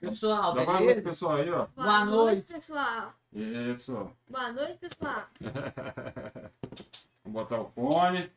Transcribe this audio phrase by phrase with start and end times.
[0.00, 1.02] Pessoal, Dá boa noite, beleza?
[1.02, 1.66] pessoal aí, ó.
[1.76, 2.52] Boa noite.
[2.52, 3.14] pessoal.
[3.32, 4.10] Isso.
[4.28, 5.26] Boa noite, pessoal.
[7.22, 8.32] Vamos botar o fone.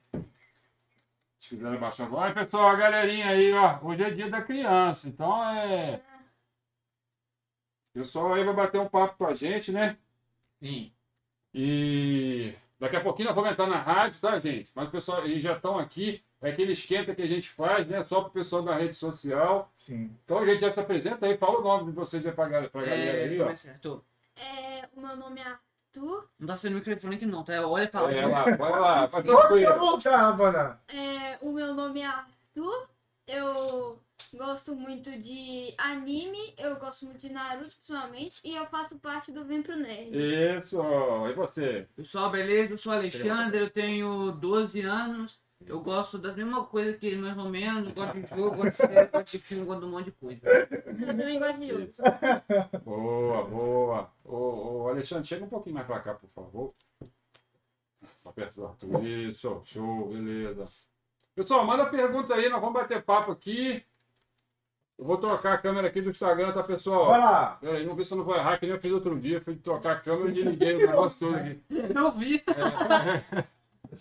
[1.39, 2.11] Se quiserem baixar.
[2.13, 3.79] Olha, pessoal, a galerinha aí, ó.
[3.81, 6.01] Hoje é dia da criança, então é.
[7.95, 9.97] O pessoal aí vai bater um papo com a gente, né?
[10.61, 10.91] Sim.
[11.53, 14.69] E daqui a pouquinho nós vamos entrar na rádio, tá, gente?
[14.75, 16.21] Mas o pessoal, eles já estão aqui.
[16.43, 18.03] É aquele esquenta que a gente faz, né?
[18.03, 19.71] Só pro pessoal da rede social.
[19.75, 20.11] Sim.
[20.25, 22.69] Então a gente já se apresenta aí, fala o nome de vocês aí pra, gal-
[22.69, 23.43] pra galera É, aí, ó.
[23.45, 24.03] começa, Arthur.
[24.35, 26.27] É, o meu nome é Arthur.
[26.39, 27.65] Não tá sendo microfone aqui não, tá?
[27.67, 28.11] Olha pra lá.
[28.11, 29.77] É lá, vai lá, tranquilo.
[29.79, 30.77] voltava, né?
[30.93, 32.89] É, o meu nome é Arthur.
[33.27, 33.99] Eu
[34.33, 36.53] gosto muito de anime.
[36.57, 38.41] Eu gosto muito de Naruto, principalmente.
[38.43, 40.09] E eu faço parte do Vem Pro Nerd.
[40.59, 40.81] Isso,
[41.29, 41.87] e você?
[41.95, 42.73] Pessoal, beleza?
[42.73, 45.39] Eu sou o Alexandre, eu tenho 12 anos.
[45.67, 47.87] Eu gosto das mesmas coisas que ele, mais ou menos.
[47.87, 50.11] Eu gosto de jogo, gosto de série, gosto de filme, gosto de um monte de
[50.11, 50.41] coisa.
[50.49, 51.91] Eu também gosto de jogo.
[52.83, 54.11] Boa, boa.
[54.23, 56.73] Ô, ô, Alexandre, chega um pouquinho mais pra cá, por favor.
[58.23, 59.05] Tá perto do Arthur.
[59.05, 60.65] Isso, show, beleza.
[61.35, 63.83] Pessoal, manda pergunta aí, nós vamos bater papo aqui.
[64.97, 67.07] Eu vou trocar a câmera aqui do Instagram, tá, pessoal?
[67.07, 67.57] Vai lá.
[67.59, 69.41] Pera aí, vamos ver se eu não vou errar, que nem eu fiz outro dia.
[69.41, 71.59] Fui trocar a câmera e desliguei o negócio todo aqui.
[71.69, 72.43] Eu vi.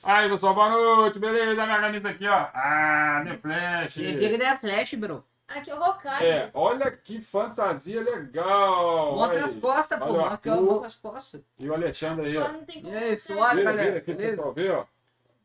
[0.02, 1.64] Aí, pessoal, boa noite, beleza?
[1.66, 2.48] Minha camisa aqui, ó.
[2.54, 3.96] Ah, The Flash.
[3.98, 5.24] Ele é flash, bro.
[5.48, 6.24] Aqui é o Hokage.
[6.26, 9.14] É, olha que fantasia legal.
[9.16, 10.04] Mostra as costas, pô.
[10.06, 11.40] Olha mostra as costas.
[11.58, 12.40] E o Alexandre aí, ó.
[12.40, 13.34] Agora não tem como aí, mostrar.
[13.36, 13.86] suave, Vira, galera.
[13.88, 14.36] vira aqui, Beleza?
[14.36, 14.84] pessoal, vê, ó.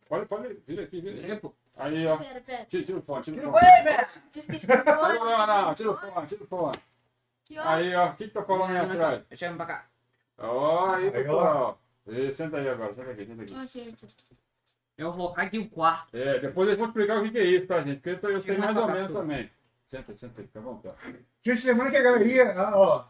[0.10, 1.42] Olha, pode, vira aqui, vira É, aqui.
[1.42, 1.54] pô.
[1.76, 2.18] Aí, ó.
[2.18, 2.66] Pera, pera.
[2.66, 3.66] Tira, tira o fone, tira o Tira o fone.
[3.66, 5.20] fone, fone.
[5.20, 6.78] Não, não, não, tira o fone, tira o fone.
[7.60, 9.24] Aí, ó, o que que tá falando aí atrás?
[9.34, 9.86] Chega pra cá.
[10.38, 11.80] Ó, Aí, pessoal.
[12.08, 13.54] E, senta aí agora, senta aqui, senta aqui.
[14.98, 16.16] Eu vou colocar aqui o quarto.
[16.16, 17.98] É, depois eu vou explicar o que que é isso, tá, gente?
[17.98, 19.50] Porque eu, tô- eu sei mais ou menos também.
[19.86, 20.96] Senta, senta aí, fica à vontade.
[21.44, 23.06] Gente, lembrando que a galeria, ah, ó,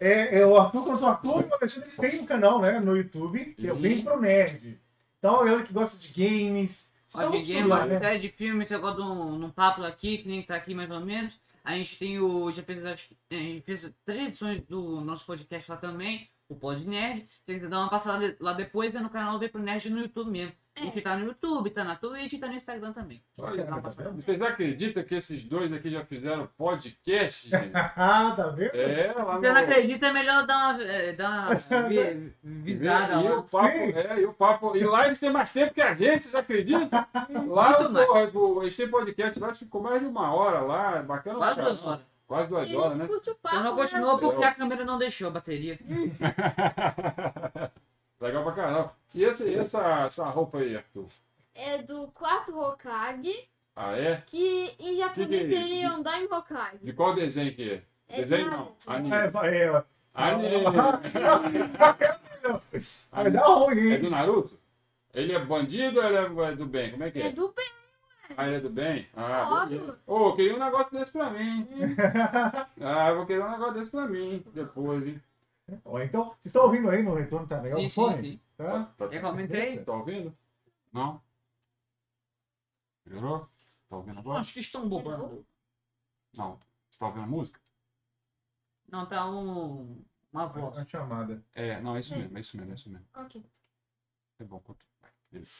[0.00, 2.80] é, é o Arthur quanto o Arthur e o Alexandre, eles têm um canal, né,
[2.80, 3.76] no YouTube, que é o.
[3.76, 4.80] Bem Pro Nerd.
[5.18, 7.98] Então, a galera que gosta de games, Ó, ninguém lá, gosta né?
[7.98, 10.74] de série de filme, você gosta de um, num papo aqui, que nem tá aqui
[10.74, 11.38] mais ou menos.
[11.62, 12.50] A gente tem o.
[12.52, 16.54] Já fez, acho que- a gente fez três edições do nosso podcast lá também, o
[16.56, 17.26] Pod Nerd.
[17.30, 20.30] Se você quiser dar uma passada lá depois, é no canal Pro Nerd no YouTube
[20.30, 20.52] mesmo.
[20.76, 23.22] A gente tá no YouTube, tá na Twitch e tá no Instagram também.
[23.38, 24.10] Olha, passada.
[24.10, 27.70] Vocês acreditam que esses dois aqui já fizeram podcast, gente?
[27.74, 28.74] Ah, tá vendo?
[28.74, 31.54] É, lá Se você não acredita, é melhor dar uma, é, dar uma
[31.88, 33.38] vi- visada e, lá.
[33.38, 34.76] o papo, é, e o papo.
[34.76, 36.88] E lá eles têm mais tempo que a gente, vocês acreditam?
[37.46, 38.06] Lá, Muito mais.
[38.08, 41.36] porra, o- eles têm podcast lá, ficou mais de uma hora lá, é bacana.
[41.38, 42.13] Quase duas horas.
[42.34, 43.06] Quase duas Ele horas, né?
[43.06, 43.82] curte o papo, Só não né?
[43.82, 45.78] continuou porque Eu- a câmera não deixou a bateria.
[48.20, 48.92] Legal pra caramba.
[49.14, 51.06] E esse, essa, essa roupa aí, Arthur?
[51.54, 53.32] É do quarto Hokage,
[53.76, 54.22] Ah, é?
[54.26, 55.62] que em japonês Que que é?
[55.62, 56.78] seria um Daime Hokage.
[56.82, 57.82] De qual desenho que é?
[58.08, 58.50] É de desenho não.
[58.58, 58.76] Naruto.
[58.90, 59.14] Anime.
[59.16, 59.84] É, vai, é,
[60.14, 60.64] Anime.
[63.44, 64.58] Ruim, É do Naruto?
[65.12, 66.90] Ele é bandido ou ele é do bem?
[66.90, 67.32] Como é que É é?
[67.32, 67.70] do bem.
[68.36, 69.08] Ah, ele é do bem?
[69.14, 69.98] Ah, Óbvio.
[70.06, 71.66] Ô, eu queria um negócio desse pra mim.
[72.80, 75.22] Ah, eu vou querer um negócio desse pra mim depois, hein?
[75.84, 77.78] Ó, então, vocês estão ouvindo aí no retorno, tá legal?
[77.80, 78.40] Sim, sim, sim.
[78.56, 78.84] Tá?
[78.98, 79.82] Tá, Eu comentei.
[79.84, 80.36] tá ouvindo?
[80.92, 81.20] Não?
[83.06, 83.48] Melhorou?
[83.88, 84.40] Tá ouvindo agora?
[84.40, 85.46] Acho que estão bobando.
[86.32, 86.58] Não.
[86.90, 87.60] Você tá ouvindo a música?
[88.88, 90.02] Não, tá um,
[90.32, 90.76] uma voz.
[90.76, 91.42] Uma chamada.
[91.54, 92.18] É, não, é isso É.
[92.18, 93.06] mesmo, é isso mesmo, é isso mesmo.
[93.14, 93.44] Ok.
[94.40, 94.60] É bom.
[94.60, 94.84] quanto-
[95.30, 95.50] beleza.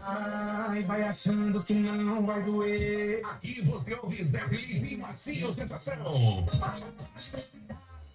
[0.00, 3.22] Vai, vai achando que não vai doer.
[3.24, 6.46] Aqui você ouve Zé Felipe e Marcinho Sensação.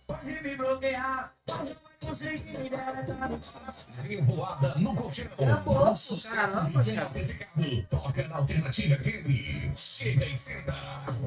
[0.08, 3.32] Pode me bloquear, mas não vai conseguir me deletar.
[4.04, 5.26] Revoada no colchão.
[5.64, 7.84] pouco, Sucesso caramba, amplificado.
[7.90, 9.76] Toca na alternativa FM.
[9.76, 10.74] Chega e senta.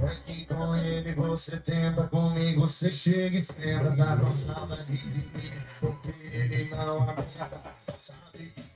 [0.06, 3.90] Aqui com ele você tenta, comigo você chega e senta.
[3.90, 7.60] Dá calçada de mim, porque ele não aguenta.
[7.96, 8.67] Sabe que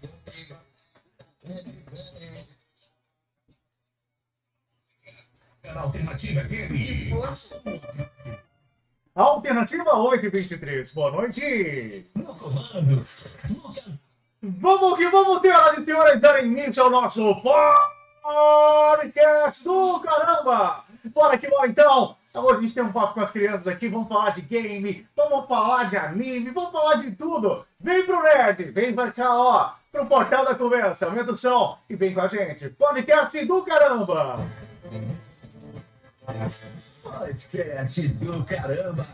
[5.74, 7.12] Na alternativa FM.
[9.14, 12.10] Alternativa 823, boa noite!
[12.14, 13.04] No comando.
[14.42, 17.22] Vamos que vamos, senhoras e senhores, dar início ao nosso
[18.22, 20.84] podcast do caramba!
[21.06, 22.16] Bora que bora então!
[22.34, 25.46] Hoje a gente tem um papo com as crianças aqui, vamos falar de game, vamos
[25.46, 27.64] falar de anime, vamos falar de tudo!
[27.78, 31.94] Vem pro Nerd, vem pra cá, ó, pro portal da conversa, aumenta o som e
[31.94, 32.68] vem com a gente!
[32.70, 34.36] Podcast do caramba!
[37.02, 39.04] Podcast do caramba.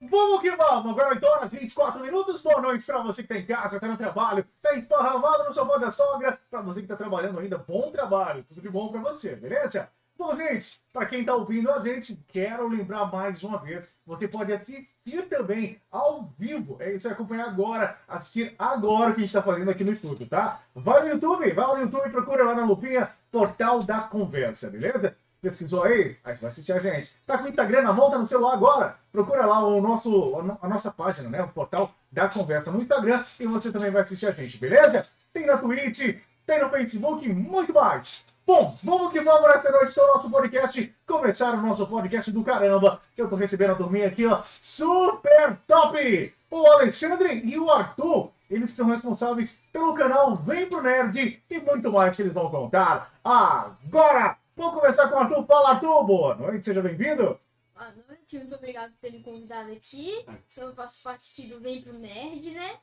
[0.00, 0.90] Vamos que vamos!
[0.90, 2.42] Agora 8 horas e 24 minutos.
[2.42, 5.78] Boa noite pra você que tá em casa, tá no trabalho, tá esparramado no sofá
[5.78, 6.36] da sogra.
[6.50, 8.44] Pra você que tá trabalhando ainda, bom trabalho.
[8.48, 9.88] Tudo de bom pra você, beleza?
[10.18, 14.52] Bom, gente, para quem tá ouvindo a gente, quero lembrar mais uma vez, você pode
[14.52, 16.76] assistir também ao vivo.
[16.78, 20.26] É isso, acompanhar agora, assistir agora o que a gente tá fazendo aqui no estúdio,
[20.26, 20.60] tá?
[20.74, 25.16] Vai no YouTube, vai no YouTube, procura lá na lupinha, Portal da Conversa, beleza?
[25.40, 26.16] Pesquisou aí?
[26.24, 27.10] Aí você vai assistir a gente.
[27.26, 28.96] Tá com o Instagram na mão, tá no celular agora?
[29.10, 31.42] Procura lá o nosso, a no- a nossa página, né?
[31.42, 35.06] O Portal da Conversa no Instagram e você também vai assistir a gente, beleza?
[35.32, 38.22] Tem na Twitch, tem no Facebook muito mais.
[38.46, 40.94] Bom, vamos que vamos nessa noite do nosso podcast.
[41.06, 43.00] Começar o nosso podcast do caramba.
[43.16, 44.42] Eu tô recebendo a turminha aqui, ó.
[44.60, 46.34] Super top!
[46.50, 48.30] O Alexandre e o Arthur.
[48.50, 53.16] Eles são responsáveis pelo canal Vem Pro Nerd e muito mais que eles vão contar.
[53.22, 54.36] Agora!
[54.56, 55.46] Vamos começar com o Arthur.
[55.46, 56.04] Fala, Arthur!
[56.04, 57.38] Boa noite, seja bem-vindo.
[57.72, 60.26] Boa noite, muito obrigado por ter me convidado aqui.
[60.56, 62.80] Eu faço parte aqui do Vem Pro Nerd, né?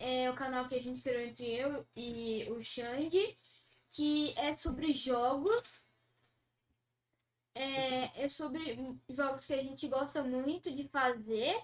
[0.00, 3.38] É o canal que a gente criou entre eu e o Xande,
[3.92, 5.84] que é sobre jogos.
[7.54, 11.56] É, é sobre jogos que a gente gosta muito de fazer.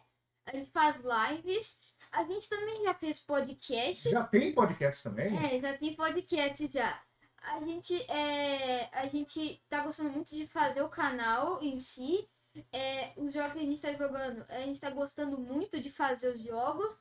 [0.46, 1.80] A gente faz lives.
[2.12, 4.10] A gente também já fez podcast.
[4.10, 5.36] Já tem podcast também?
[5.36, 7.00] É, já tem podcast já.
[7.42, 12.28] A gente, é, a gente tá gostando muito de fazer o canal em si.
[12.72, 16.34] É, os jogos que a gente tá jogando, a gente tá gostando muito de fazer
[16.34, 16.96] os jogos.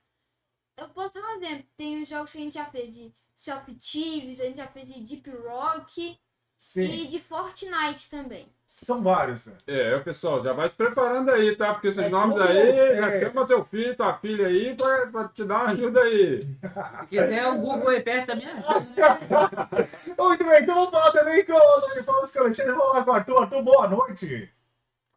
[0.77, 1.65] Eu posso dar um exemplo.
[1.75, 3.13] Tem os jogos que a gente já fez de
[3.51, 6.19] of Thieves, a gente já fez de Deep Rock
[6.61, 8.45] Sim, e de Fortnite também.
[8.67, 9.45] são vários.
[9.47, 9.53] né?
[9.65, 11.73] É, pessoal, já vai se preparando aí, tá?
[11.73, 12.95] Porque esses É, nomes aí, é?
[12.97, 16.45] já chama teu filho, tua filha aí pra, pra te dar uma ajuda aí.
[17.01, 19.19] Se quiser, o Google aí perto minha ajuda.
[19.29, 19.87] né?
[20.17, 22.71] Muito bem, então vamos falar também com o Falamos com o Alexandre.
[22.73, 23.37] Vamos lá com o Arthur.
[23.41, 24.51] Arthur, boa noite.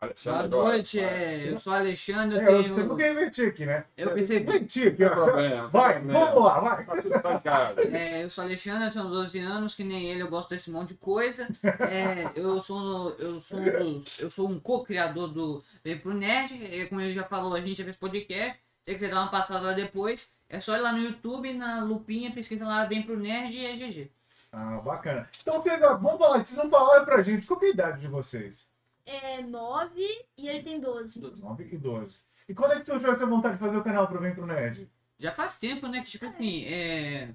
[0.02, 3.12] Alexandre, Boa noite, é, eu sou Alexandre, eu É, eu tenho.
[3.12, 3.84] inventi aqui, né?
[3.96, 4.42] Eu percebi.
[4.42, 5.10] Inventi aqui, ó.
[5.10, 6.24] problema, Vai, problema.
[6.26, 6.84] vamos lá, vai.
[6.84, 7.38] Tá
[7.76, 7.96] tudo.
[7.96, 10.88] É, eu sou Alexandre, eu tenho 12 anos, que nem ele, eu gosto desse monte
[10.88, 11.46] de coisa.
[11.88, 13.64] É, eu sou, eu sou, um
[14.00, 17.60] dos- eu sou um co-criador do Vem Pro Nerd, e como ele já falou, a
[17.60, 18.58] gente já fez podcast.
[18.82, 21.84] Se você quiser dar uma passada lá depois, é só ir lá no YouTube, na
[21.84, 24.10] lupinha, pesquisa lá Vem Pro Nerd e é GG.
[24.52, 25.28] Ah, bacana.
[25.40, 28.08] Então, Pedro, vamos falar, vocês vão falar pra gente qual que é a idade de
[28.08, 28.72] vocês?
[29.04, 30.00] É 9
[30.36, 31.20] e ele tem 12.
[31.20, 32.22] 9 e 12.
[32.48, 34.88] E quando é que surgiu essa vontade de fazer o canal pro Vem Pro Nerd?
[35.18, 37.34] Já faz tempo, né, que tipo assim, é...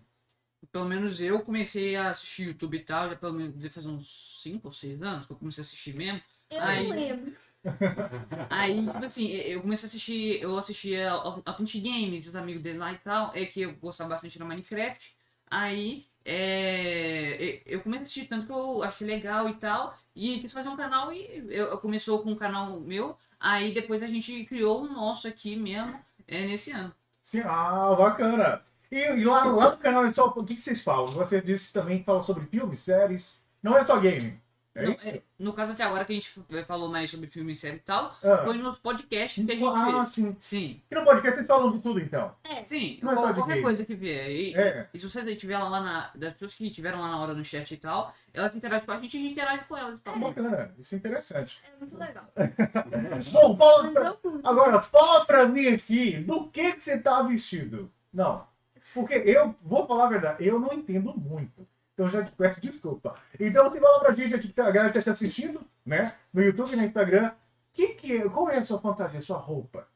[0.71, 4.67] Pelo menos eu comecei a assistir YouTube e tal, já pelo menos fazer uns 5
[4.67, 6.21] ou 6 anos que eu comecei a assistir mesmo.
[6.49, 7.33] Eu Aí- não lembro.
[8.49, 12.93] Aí, tipo assim, eu comecei a assistir, eu assistia Authentic Games, os amigos dele lá
[12.93, 15.15] e tal, é que eu gostava bastante do Minecraft.
[15.49, 20.51] Aí, é, eu comecei a assistir tanto que eu achei legal e tal, e quis
[20.51, 24.43] fazer um canal e eu, eu começou com um canal meu, aí depois a gente
[24.43, 25.97] criou o nosso aqui mesmo,
[26.27, 26.93] é, nesse ano.
[27.21, 28.61] Sim, ah, bacana.
[28.91, 31.07] E, e lá, lá no canal é só o que, que vocês falam?
[31.13, 33.41] Você disse também que fala sobre filmes, séries.
[33.63, 34.37] Não é só game.
[34.77, 35.07] É No, isso?
[35.09, 36.31] é, no caso até agora que a gente
[36.67, 38.43] falou mais sobre filme e série e tal, Ah.
[38.45, 40.09] foi nos podcasts que a gente Ah, fez.
[40.09, 40.35] sim.
[40.39, 42.31] Sim, E no podcast vocês falam de tudo, então.
[42.43, 44.29] É, sim, Não é qual- de qualquer coisa que vier.
[44.29, 44.87] E, É.
[44.93, 46.11] E se você tiver lá na.
[46.15, 48.99] Das pessoas que estiveram lá na hora no chat e tal, elas interagem com a
[48.99, 50.19] gente e a gente interage com elas e tal.
[50.19, 50.75] Bacana.
[50.79, 51.59] Isso é interessante.
[51.65, 52.25] é muito legal.
[53.31, 54.15] Bom, fala pra...
[54.43, 57.91] Agora, fala pra mim aqui do que, que você tá vestido.
[58.13, 58.45] Não.
[58.93, 61.67] Porque eu, vou falar a verdade, eu não entendo muito.
[61.97, 63.15] Então eu já te peço desculpa.
[63.39, 66.15] Então você fala pra gente aqui que a galera tá te assistindo, né?
[66.31, 67.31] No YouTube e no Instagram.
[67.73, 69.87] Que que é, qual é a sua fantasia, a sua roupa?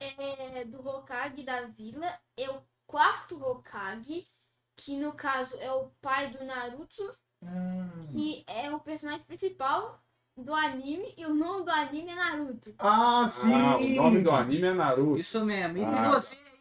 [0.00, 2.06] é do Hokage da vila,
[2.36, 4.26] é o quarto Hokage,
[4.76, 8.08] que no caso é o pai do Naruto, Hum.
[8.14, 10.00] e é o personagem principal
[10.36, 12.74] do anime, e o nome do anime é Naruto.
[12.78, 13.52] Ah, sim!
[13.54, 15.18] Ah, o nome do anime é Naruto.
[15.18, 15.78] Isso mesmo.
[15.78, 16.06] E Ah.
[16.06, 16.12] aí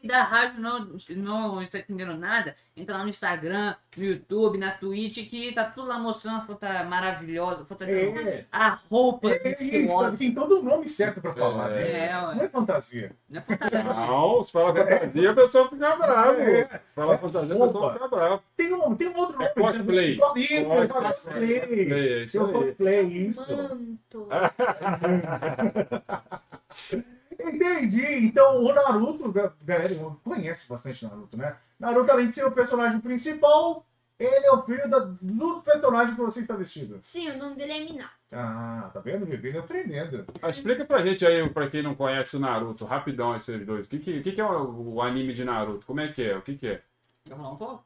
[0.08, 5.30] da rádio não, não está entendendo nada, entra lá no Instagram, no YouTube, na Twitch,
[5.30, 10.18] que tá tudo lá mostrando a foto maravilhosa, foto É, a roupa é, isso, estilosa.
[10.18, 12.08] tem todo o nome certo pra falar, né?
[12.08, 13.16] É, Não é fantasia.
[13.30, 13.84] Não é fantasia.
[13.84, 16.42] Não, se fala fantasia, a pessoa fica brava.
[16.42, 16.68] É.
[16.68, 18.44] Se fala fantasia, a pessoa fica brava.
[18.58, 19.46] Tem um, tem um outro nome.
[19.46, 20.18] É cosplay.
[20.18, 20.44] também.
[20.44, 21.92] Isso, é cosplay.
[21.92, 22.54] É isso Seu aí.
[22.54, 23.58] cosplay, isso.
[23.58, 24.28] Manto.
[27.44, 28.02] Entendi.
[28.26, 31.58] Então, o Naruto, ga- galera, conhece bastante Naruto, né?
[31.80, 33.86] Naruto, além de ser o personagem principal,
[34.18, 37.00] ele é o filho da, do personagem que você está vestido.
[37.02, 38.14] Sim, o nome dele é Minato.
[38.32, 39.26] Ah, tá vendo?
[39.26, 40.26] Vivendo e aprendendo.
[40.42, 43.86] Ah, explica pra gente aí, pra quem não conhece o Naruto, rapidão esses dois.
[43.86, 45.86] O que, que, que é o, o anime de Naruto?
[45.86, 46.38] Como é que é?
[46.38, 46.82] O que, que é?
[47.28, 47.86] Falar um pouco?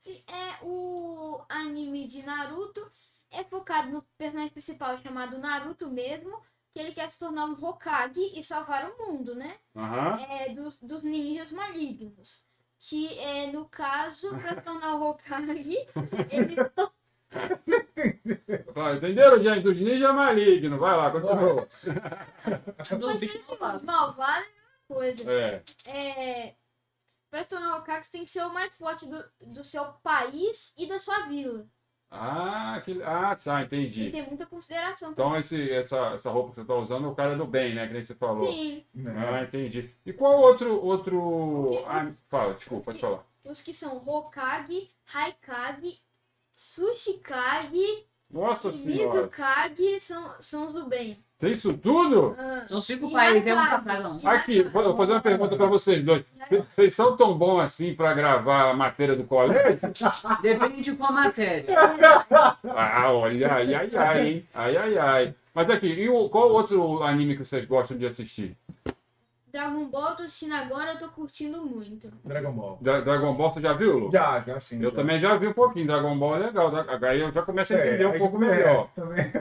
[0.00, 2.86] Sim, é o anime de Naruto,
[3.30, 6.40] é focado no personagem principal chamado Naruto mesmo,
[6.76, 9.56] que ele quer se tornar um Hokage e salvar o mundo, né?
[9.74, 10.20] Aham.
[10.28, 12.44] É, dos, dos ninjas malignos.
[12.78, 15.74] Que é, no caso, pra se tornar o Hokage,
[16.30, 16.54] ele
[18.74, 19.62] Tá, Entenderam, gente?
[19.62, 20.78] Dos ninja maligno.
[20.78, 21.66] Vai lá, continua.
[23.00, 23.90] Mas esse malvado.
[23.90, 24.44] é a mesma
[24.86, 25.32] coisa.
[25.32, 25.64] É.
[25.86, 26.56] É,
[27.30, 30.74] pra se tornar Hokage, você tem que ser o mais forte do, do seu país
[30.76, 31.66] e da sua vila.
[32.18, 33.02] Ah, que...
[33.02, 34.10] ah, tá, E entendi.
[34.10, 35.12] tem muita consideração.
[35.12, 37.86] Então esse, essa, essa roupa que você tá usando é o cara do bem, né?
[37.86, 38.46] Que nem você falou.
[38.52, 39.44] Sim, Ah, Né?
[39.44, 39.90] entendi.
[40.04, 40.82] E qual outro.
[40.84, 41.72] outro...
[41.86, 43.24] Ah, fala, desculpa, pode falar.
[43.44, 46.00] os que são Hokage, Haikage,
[46.50, 49.14] Sushikage Nossa e senhora.
[49.14, 51.22] Mizukage são, são os do bem.
[51.38, 52.34] Tem isso tudo?
[52.38, 54.18] Ah, São cinco países, é um cada um.
[54.24, 56.24] Aqui, vou fazer uma pergunta pra vocês dois.
[56.66, 59.78] Vocês são tão bons assim pra gravar a matéria do colégio?
[60.40, 61.66] Depende de qual matéria.
[62.74, 64.48] Ah, olha, ai, ai, ai, hein?
[64.54, 65.34] Ai, ai, ai.
[65.54, 68.56] Mas aqui, e o, qual outro anime que vocês gostam de assistir?
[69.56, 72.10] Dragon Ball eu tô assistindo agora, eu tô curtindo muito.
[72.24, 72.78] Dragon Ball.
[72.80, 74.10] Dra- Dragon Ball, você já viu, Lu?
[74.12, 74.82] Já, já sim.
[74.82, 74.96] Eu já.
[74.96, 75.86] também já vi um pouquinho.
[75.86, 76.70] Dragon Ball é legal.
[77.08, 78.90] Aí eu já começo a entender É, um pouco é, melhor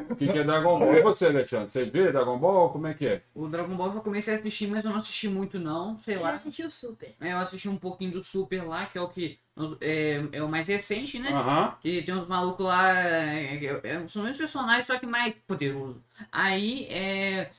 [0.10, 0.96] o que, que é Dragon Ball.
[0.96, 1.70] E você, Alexandre?
[1.72, 2.70] Você vê Dragon Ball?
[2.70, 3.22] Como é que é?
[3.34, 6.16] O Dragon Ball eu já comecei a assistir, mas eu não assisti muito não, sei
[6.16, 6.32] Ele lá.
[6.32, 7.14] assistiu o Super.
[7.20, 9.38] Eu assisti um pouquinho do Super lá, que é o que
[9.82, 11.30] é, é o mais recente, né?
[11.32, 11.76] Aham.
[11.82, 15.34] Que tem uns malucos lá, é, é, é, são os mesmos personagens, só que mais
[15.48, 16.02] poderoso.
[16.32, 17.52] Aí é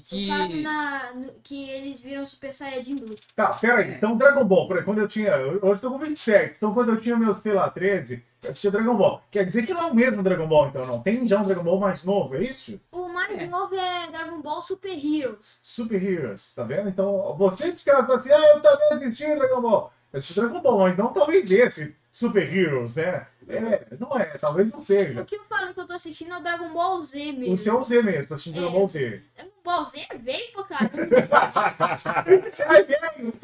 [0.00, 3.16] que No na, no- que eles viram Super Saiyajin Blue.
[3.34, 3.92] Tá, peraí.
[3.94, 5.30] Então, Dragon Ball, peraí, quando eu tinha.
[5.32, 6.56] eu- Hoje eu tô com 27.
[6.56, 9.22] Então, quando eu tinha meus, sei lá, 13, eu assistia Dragon Ball.
[9.30, 11.00] Quer dizer que não é o mesmo Dragon Ball, então, não?
[11.02, 12.80] Tem já um Dragon Ball mais novo, é isso?
[12.92, 13.46] O mais É.
[13.46, 15.56] novo é Dragon Ball Super Heroes.
[15.62, 16.88] Super Heroes, tá vendo?
[16.88, 19.92] Então, você de casa tá assim, ah, eu também assisti Dragon Ball.
[20.12, 23.26] Eu assisti Dragon Ball, mas não talvez esse Super Heroes, né?
[23.46, 25.22] É, não é, talvez não O seja.
[25.26, 27.52] que eu falo que eu tô assistindo é o Dragon Ball Z mesmo.
[27.52, 28.78] O seu Z mesmo, tá assistindo Dragon É.
[28.78, 29.22] Ball Z.
[29.36, 31.16] Dragon Ball Z é velho pra caramba.
[32.68, 33.34] Ai, velho!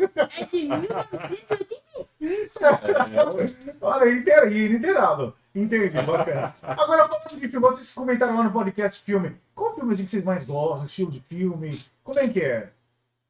[0.40, 2.08] É de 1980.
[2.22, 5.36] É, Olha, inteiro, inteirado.
[5.54, 6.54] Entendi, bacana.
[6.62, 9.36] Agora, falando de filme, vocês comentaram lá no podcast filme.
[9.54, 10.86] Qual filme assim, que vocês mais gostam?
[10.86, 11.84] Estilo de filme?
[12.02, 12.70] Como é que é?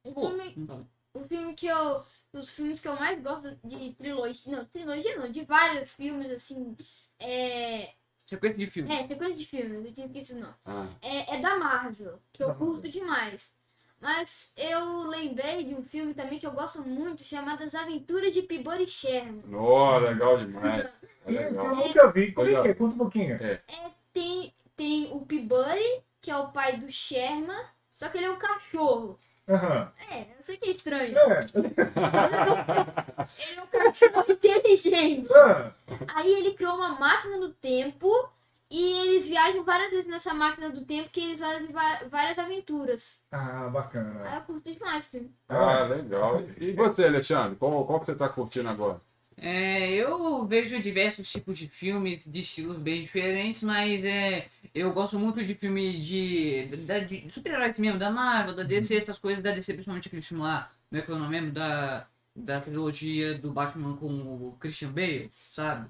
[0.05, 0.55] O filme,
[1.13, 2.01] o filme que eu.
[2.33, 4.51] Os filmes que eu mais gosto de trilogia.
[4.51, 6.75] Não, trilogia não, de vários filmes, assim.
[7.19, 7.91] É.
[8.25, 8.91] sequência de filmes.
[8.91, 10.53] É, sequência de filmes, eu tinha esquecido não.
[10.65, 13.55] Ah, É, é da Marvel, que eu curto demais.
[14.03, 18.41] Mas eu lembrei de um filme também que eu gosto muito, chamado As Aventuras de
[18.41, 19.43] e Sherman.
[19.45, 20.89] Nó, legal demais.
[21.25, 21.65] É legal.
[21.67, 22.33] eu nunca vi.
[22.33, 22.73] Como é que é?
[22.73, 23.39] Conta um pouquinho.
[24.11, 27.63] Tem, tem o Peabody, que é o pai do Sherman,
[27.95, 29.17] só que ele é um cachorro.
[29.47, 29.91] Aham.
[30.09, 31.17] É, eu sei que é estranho.
[31.17, 31.45] É.
[31.53, 31.73] Ele
[33.59, 35.29] é um cachorro inteligente.
[35.35, 35.71] Ah,
[36.15, 38.07] Aí ele criou uma máquina do tempo
[38.71, 41.67] e eles viajam várias vezes nessa máquina do tempo que eles fazem
[42.09, 43.21] várias aventuras.
[43.31, 44.35] Ah, Aí bacana.
[44.35, 45.35] eu curto demais o filme.
[45.49, 46.41] Ah, legal.
[46.57, 47.57] E você, Alexandre?
[47.57, 48.99] Qual, qual que você tá curtindo agora?
[49.37, 55.19] É, eu vejo diversos tipos de filmes de estilos bem diferentes, mas é, eu gosto
[55.19, 59.51] muito de filme de, da- de super-heróis mesmo, da Marvel, da DC, essas coisas da
[59.51, 61.51] DC, principalmente aquele filme lá, como é que é o nome mesmo?
[61.51, 65.89] Da, da trilogia do Batman com o Christian Bale, sabe?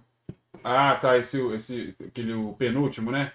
[0.63, 1.17] Ah, tá.
[1.17, 3.33] Esse, esse aquele, o penúltimo, né?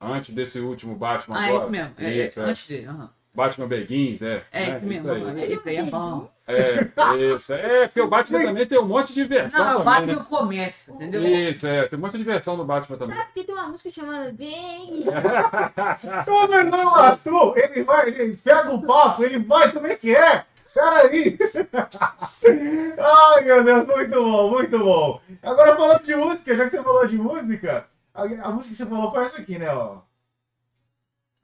[0.00, 1.62] Antes desse último Batman Ah, agora.
[1.62, 2.50] esse mesmo, é, é, Isso, é.
[2.50, 3.10] antes dele, aham.
[3.34, 4.44] Batman Begins, é.
[4.52, 4.76] É, né?
[4.76, 5.22] esse mesmo, aí.
[5.22, 6.30] aham, esse aí é bom.
[6.48, 6.88] É,
[7.34, 7.52] isso.
[7.52, 10.14] É, porque o Batman também tem um monte de versão Não, é o também, Batman
[10.16, 10.26] né?
[10.28, 11.24] começa, entendeu?
[11.24, 11.88] Isso, é.
[11.88, 13.18] Tem um monte de versão do Batman também.
[13.18, 15.04] Ah, porque tem uma música chamada Bang.
[16.24, 20.14] Só não, não, Arthur, ele vai, ele pega o papo, ele vai, como é que
[20.14, 20.44] é?
[20.72, 21.38] Peraí.
[22.98, 25.20] Ai, meu Deus, muito bom, muito bom.
[25.42, 28.86] Agora falando de música, já que você falou de música, a, a música que você
[28.86, 30.05] falou foi essa aqui, né, ó.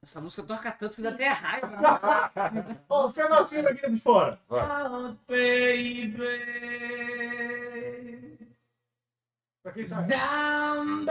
[0.02, 1.68] Essa música toca tanto que dá até raiva.
[1.68, 2.80] né?
[2.88, 4.36] Ó, os pedacinhos aqui de fora.
[4.48, 6.18] Oh, baby.
[9.62, 9.84] Pra quem.
[9.86, 11.06] Down,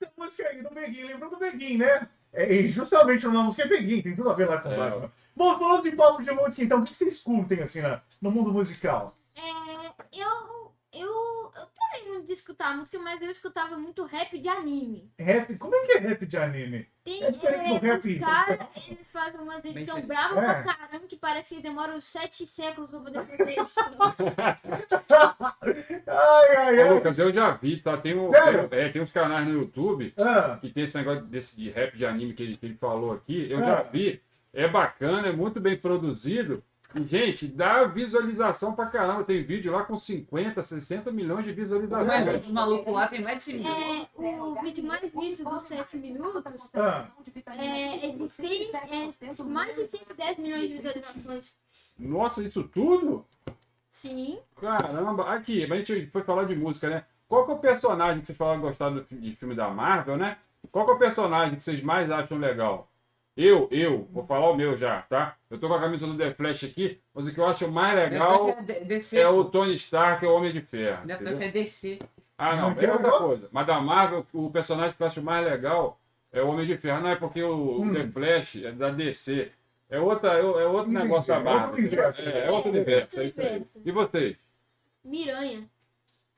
[0.00, 2.08] Essa música aí do Beguinho, lembrou do Beguinho, né?
[2.32, 4.72] É, e justamente o nome música é Beguinho, tem tudo a ver lá com o
[4.72, 4.76] É.
[4.76, 5.12] Batman.
[5.36, 8.50] Bom, falando de papo de música, então, o que vocês curtem, assim, na- no mundo
[8.52, 9.14] musical?
[9.36, 10.57] É, eu,
[10.92, 11.06] eu,
[11.56, 15.10] eu parei muito de escutar música, mas eu escutava muito rap de anime.
[15.18, 16.88] Rap, como é que é rap de anime?
[17.04, 20.06] Tem É diferente do é, rap, os então, caras, eles fazem umas Bem edição diferente.
[20.06, 20.62] brava É.
[20.62, 23.80] pra caramba que parece que demoram sete séculos pra poder fazer isso.
[26.06, 26.94] Ai, ai, Ô, ai.
[26.94, 27.96] Lucas, eu já vi, tá?
[27.96, 31.56] Tem, um, tem, é, tem uns canais no YouTube Ah, que tem esse negócio desse
[31.56, 33.50] de rap de anime que ele, que ele falou aqui.
[33.50, 33.64] Eu É.
[33.64, 34.22] já vi.
[34.52, 36.64] É bacana, é muito bem produzido.
[36.94, 39.24] E, Gente, dá visualização pra caramba.
[39.24, 42.24] Tem vídeo lá com 50, 60 milhões de visualizações.
[42.24, 44.08] Mas os malucos lá tem mais de 100 milhões.
[44.18, 47.08] É, o vídeo mais visto dos 7 minutos Ah,
[47.58, 51.58] é, é de 100, é mais de 110 milhões de visualizações.
[51.98, 53.24] Nossa, isso tudo?
[53.90, 54.38] Sim.
[54.60, 55.34] Caramba.
[55.34, 57.04] Aqui, a gente foi falar de música, né?
[57.28, 60.16] Qual que é o personagem que vocês falaram que gostaram do de filme da Marvel,
[60.16, 60.38] né?
[60.72, 62.87] Qual que é o personagem que vocês mais acham legal?
[63.40, 65.36] Eu, eu, vou falar o meu já, tá?
[65.48, 67.94] Eu tô com a camisa do The Flash aqui, mas o que eu acho mais
[67.94, 71.06] legal é é o Tony Stark, é o Homem de Ferro.
[71.06, 72.00] Que é DC.
[72.36, 73.48] Ah, não, é outra coisa.
[73.52, 76.00] Mas da Marvel, o personagem que eu acho mais legal
[76.32, 77.00] é o Homem de Ferro.
[77.00, 77.94] Não é porque o, Hum.
[77.94, 79.52] The Flash é da DC.
[79.88, 81.78] É, outra, é é outro negócio da é outro Marvel.
[81.78, 82.28] universo.
[82.28, 83.20] É, é outro universo.
[83.20, 83.46] é isso aí.
[83.50, 83.80] universo.
[83.84, 84.36] E vocês?
[85.04, 85.62] Miranha.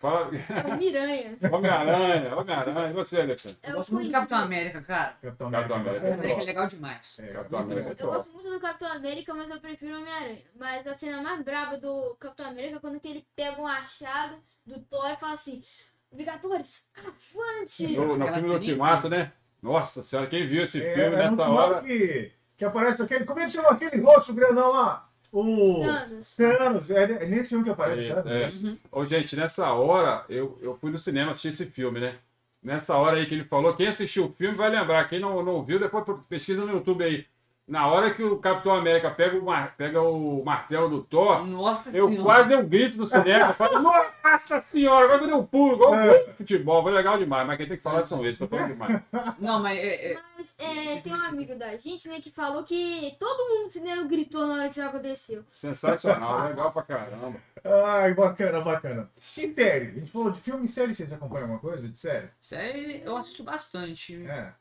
[0.00, 0.30] Fala.
[0.34, 1.36] É o Miranha.
[1.52, 2.88] Homem-Aranha, Homem-Aranha.
[2.90, 3.58] E você, Alexandre?
[3.62, 4.12] É Eu o gosto muito do.
[4.12, 5.12] Capitão América, cara.
[5.22, 6.06] Capitão Capitão América.
[6.06, 6.06] América.
[6.06, 7.18] É, Capitão América é legal demais.
[7.20, 7.84] é, Capitão América.
[7.88, 7.90] bom.
[7.90, 10.38] é Eu gosto muito do Capitão América, mas eu prefiro o Homem-Aranha.
[10.58, 14.36] Mas a cena mais braba do Capitão América é quando que ele pega um achado
[14.64, 15.62] do Thor e fala assim:
[16.10, 17.88] Vingadores, avante!
[17.94, 18.52] No, no filme do.
[18.54, 19.32] Ultimato, né?
[19.62, 21.82] Nossa senhora, quem viu esse É, filme é nessa hora?
[21.82, 23.26] que, que aparece aquele.
[23.26, 25.09] Como é que chama aquele rosto grandão lá?
[25.32, 25.84] O.
[25.84, 26.36] Thanos.
[26.36, 26.90] Thanos.
[26.90, 28.10] É, é nesse filme que aparece.
[28.10, 28.76] É, é.
[28.90, 32.16] Ô, gente, nessa hora, eu, eu fui no cinema assistir esse filme, né?
[32.62, 35.08] Nessa hora aí que ele falou, quem assistiu o filme vai lembrar.
[35.08, 37.26] Quem não, não viu, depois pesquisa no YouTube aí.
[37.70, 41.96] Na hora que o Capitão América pega o, mar- pega o martelo do Thor, Nossa
[41.96, 42.24] eu senhora.
[42.24, 43.54] quase dei um grito no cinema.
[43.54, 46.82] Falei, nossa senhora, agora eu dei um pulo, igual um de futebol.
[46.82, 49.00] Foi legal demais, mas quem tem que falar são eles, tô falando demais.
[49.38, 53.14] Não, mas é, é, Mas é, tem um amigo da gente, né, que falou que
[53.20, 55.44] todo mundo no cinema gritou na hora que isso aconteceu.
[55.48, 57.38] Sensacional, legal pra caramba.
[57.64, 59.08] Ai, bacana, bacana.
[59.36, 59.86] E série?
[59.86, 62.30] A gente falou de filme e série, vocês acompanham alguma coisa de série?
[62.40, 64.26] série eu assisto bastante.
[64.26, 64.52] É.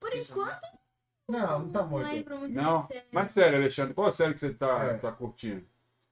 [0.00, 0.60] Por enquanto,
[1.28, 2.06] Não, não tá não muito.
[2.08, 4.98] lembro muito Não, mas sério, Alexandre, qual série que você tá, É.
[4.98, 5.66] tá curtindo?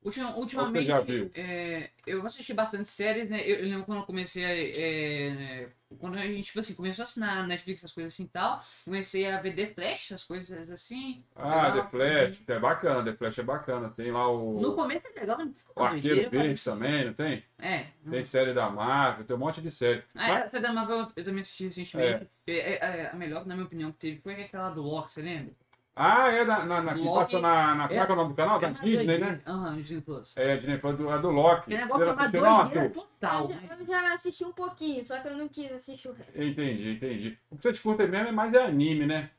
[0.05, 3.41] Ultima- ultimamente, é, eu assisti bastante séries, né?
[3.43, 4.49] Eu, eu lembro quando eu comecei a.
[4.51, 5.69] é,
[5.99, 9.31] quando a gente, tipo assim, começou a assinar Netflix, essas coisas assim e tal, comecei
[9.31, 11.23] a ver The Flash, as coisas assim.
[11.37, 11.85] Ah, Legal.
[11.85, 13.91] The Flash, é bacana, The Flash é bacana.
[13.91, 17.45] Tem lá o, No começo é legal, não o Arqueiro Verde também, não tem?
[17.59, 17.87] É.
[18.11, 20.03] Tem série da Marvel, tem um monte de série.
[20.15, 22.29] Ah, Mas- essa da Marvel eu, eu também assisti recentemente.
[22.47, 25.23] É, é, é, a melhor, na minha opinião, que teve foi aquela do Loki, você
[25.23, 25.55] lembra?
[25.95, 27.89] Ah, é da, na, na, que Loki- passa na, na.
[27.89, 28.59] Como é é o nome do canal?
[28.59, 29.41] Da É Disney, né?
[29.47, 30.33] Aham, Disney Plus.
[30.37, 31.71] É, Disney Plus do, a do Loki.
[31.71, 33.51] Que negócio é uma doideira total.
[33.51, 36.33] Eu já, eu já assisti um pouquinho, só que eu não quis assistir o resto.
[36.43, 37.39] Entendi, entendi.
[37.51, 39.31] O que vocês curtem mesmo é mais é anime, né?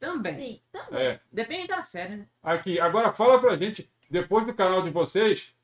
[0.00, 0.40] Também.
[0.42, 1.00] Sim, também.
[1.06, 1.20] É.
[1.30, 2.26] Depende da série, né?
[2.42, 5.54] Aqui, agora fala pra gente, depois do canal de vocês,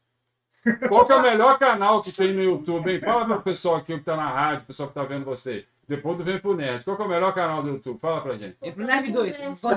[0.89, 3.01] qual que é o melhor canal que tem no YouTube, hein?
[3.01, 5.67] Fala pro pessoal aqui que tá na rádio, o pessoal que tá vendo você.
[5.91, 6.85] Depois do Vem pro Nerd.
[6.85, 7.99] Qual que é o melhor canal do YouTube?
[7.99, 8.57] Fala pra gente.
[8.63, 9.37] E pro Nerd 2.
[9.39, 9.69] Conversa.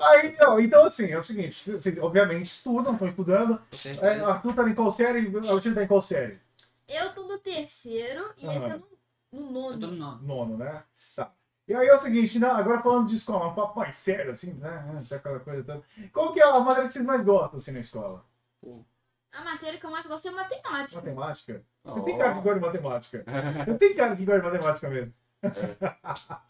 [0.00, 3.62] Aí, ó, então assim, é o seguinte, vocês obviamente estudam, estão estudando.
[4.02, 5.28] É, Arthur tá em qual série?
[5.36, 6.40] Alexandre tá em qual série?
[6.88, 8.76] Eu tô no terceiro e ele tá
[9.32, 9.86] no, no Eu tô nono.
[9.86, 10.26] no nome.
[10.26, 10.82] Nono, né?
[11.14, 11.30] Tá.
[11.68, 12.50] E aí é o seguinte, né?
[12.50, 15.00] agora falando de escola, um papo mais sério, assim, né?
[15.08, 15.82] Aquela coisa toda.
[16.12, 18.24] Qual que é a matéria que vocês mais gostam, assim, na escola?
[19.32, 21.00] A matéria que eu mais gosto é matemática.
[21.00, 21.62] Matemática?
[21.84, 22.02] Você Oh.
[22.02, 23.24] tem cara de gosta de matemática.
[23.66, 25.12] Eu tenho cara de gosta de matemática mesmo.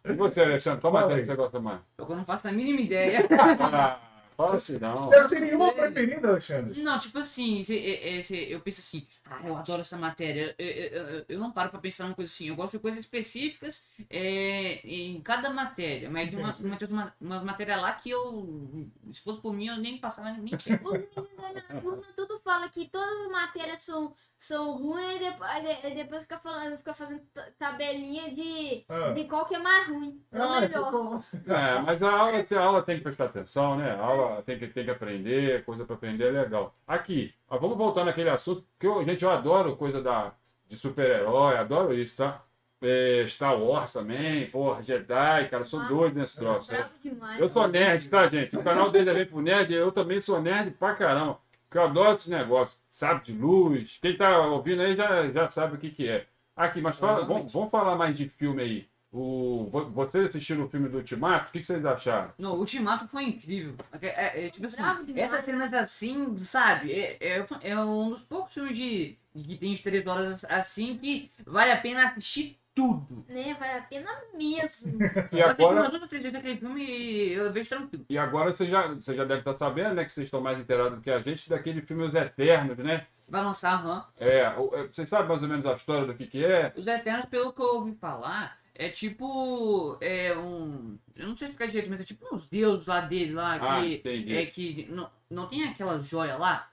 [0.05, 0.81] E você, Alexandre?
[0.81, 1.81] Qual matéria que você gosta mais?
[1.99, 3.21] Eu não faço a mínima ideia.
[4.39, 5.13] Ah, fala assim, não.
[5.13, 6.83] Eu não tenho nenhuma preferida, Alexandre.
[6.83, 10.55] Não, tipo assim, cê- é- é- cê- eu penso assim, ah, eu adoro essa matéria.
[10.59, 12.49] Eu, eu, eu- não paro pra pensar numa coisa assim.
[12.49, 16.09] Eu gosto de coisas específicas é, em cada matéria.
[16.11, 16.85] Mas tem umas, Entendi.
[16.93, 20.89] umas, umas matérias lá que eu, se fosse por mim, eu nem passava nem tempo.
[20.89, 25.19] Os meninos da minha turma tudo fala que todas as matérias são, são ruins e
[25.19, 29.11] depois, depois fica falando, fica fazendo ta- tabelinha de, Ah.
[29.11, 30.21] de qual que é mais ruim.
[30.33, 31.21] É o Ah, melhor.
[31.47, 33.91] É, mas a aula, a aula tem que prestar atenção, né?
[33.93, 36.75] A aula tem que, tem que aprender, coisa para aprender é legal.
[36.87, 40.33] Aqui, ó, vamos voltar naquele assunto, que eu, gente, eu adoro coisa da,
[40.69, 42.43] de super-herói, adoro isso, tá?
[42.83, 45.85] É, Star Wars também, porra, Jedi, cara, sou Ah.
[45.89, 46.73] doido nesse troço.
[46.75, 46.85] é.
[47.01, 47.41] Demais.
[47.41, 48.57] Eu sou nerd, tá, gente?
[48.57, 51.39] O canal dele é Vem pro Nerd, eu também sou nerd pra caramba.
[51.69, 52.79] Porque eu adoro esse negócio.
[52.91, 53.99] Sabe de luz.
[54.01, 56.27] Quem tá ouvindo aí já, já sabe o que que é.
[56.55, 58.89] Aqui, mas fala, vamos, vamos falar mais de filme aí.
[59.13, 61.49] O, vo- vocês assistiram o filme do Ultimato?
[61.49, 62.33] O que, que vocês acharam?
[62.39, 63.75] Não, o Ultimato foi incrível.
[64.01, 64.07] É,
[64.43, 64.83] é- é, tipo assim,
[65.17, 66.93] essas cenas assim, sabe?
[66.93, 71.31] É, é, é um dos poucos filmes de, que tem de três horas assim que
[71.47, 73.25] vale a pena assistir tudo.
[73.27, 74.99] Né, vale a pena mesmo.
[75.33, 78.05] E eu assisti agora, ou três vezes aquele filme e eu vejo tranquilo.
[78.11, 80.05] e agora você já, você já deve estar sabendo, né?
[80.05, 83.07] Que vocês estão mais inteirados do que a gente, daquele filme Os Eternos, né?
[83.29, 84.05] Vai lançar, aham.
[84.21, 84.55] É, é,
[84.93, 86.73] vocês sabem mais ou menos a história do que que é?
[86.77, 89.97] Os Eternos, pelo que eu ouvi falar, É tipo.
[90.01, 90.99] É um.
[91.15, 93.55] Eu não sei explicar direito, mas é tipo uns deuses lá dele lá.
[93.57, 94.37] Ah, que, entendi.
[94.37, 94.87] é que.
[94.91, 96.71] Não, não tem aquelas joias lá?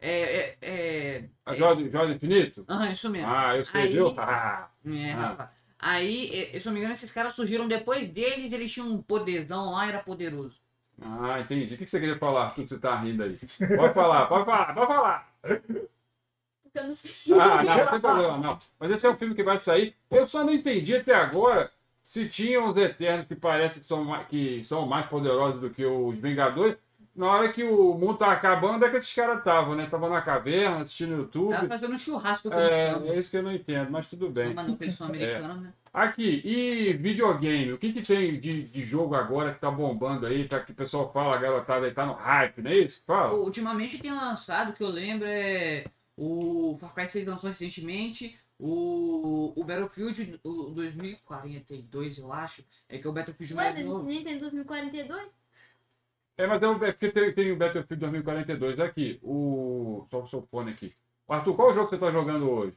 [0.00, 0.20] É.
[0.20, 0.58] É.
[0.62, 2.64] é A joia, do- joia infinito?
[2.68, 3.28] Aham, isso mesmo.
[3.28, 3.98] Ah, eu escrevi.
[3.98, 5.16] Aí- Ah, É, Ah.
[5.28, 5.50] rapaz.
[5.84, 6.28] Aí,
[6.60, 9.88] se eu não me engano, esses caras surgiram depois deles, eles tinham um poderzão lá,
[9.88, 10.60] era poderoso.
[11.00, 11.74] ah, entendi.
[11.74, 12.50] O que que você queria falar?
[12.50, 13.36] Tudo que você tá rindo aí.
[13.76, 15.34] Pode falar, pode falar, pode falar.
[16.72, 17.12] Porque eu não sei.
[17.38, 18.58] Ah, não, não tem problema, não.
[18.80, 19.94] Mas esse é um filme que vai sair.
[20.10, 21.70] Eu só não entendi até agora
[22.02, 25.84] se tinham os Eternos que parecem que são, mais, que são mais poderosos do que
[25.84, 26.76] os Vingadores.
[27.14, 29.84] Na hora que o mundo tá acabando, onde é que esses caras estavam, né?
[29.84, 31.50] Estavam na caverna, assistindo YouTube.
[31.52, 33.10] Tava fazendo um churrasco com É, eles.
[33.10, 34.54] é isso que eu não entendo, mas tudo bem.
[34.54, 35.74] Não, eles são americanos, né?
[35.92, 37.74] Aqui, e videogame?
[37.74, 40.48] O que, que tem de, de jogo agora que tá bombando aí?
[40.48, 43.00] Tá, que o pessoal fala, a garotada aí tá no hype, não é isso?
[43.00, 43.34] que Fala.
[43.34, 45.84] Ultimamente tem lançado, que eu lembro, é
[46.16, 53.06] o Far Cry 6 lançou recentemente, o, o Battlefield o 2042, eu acho, é que
[53.06, 54.04] é o Battlefield Ué, mais novo.
[54.04, 55.28] nem tem 2042?
[56.36, 59.18] É, mas é, um- é porque tem, tem o Battlefield 2042 aqui.
[59.22, 60.06] O.
[60.10, 60.94] Só o seu fone aqui.
[61.28, 62.76] Arthur, qual jogo você tá jogando hoje?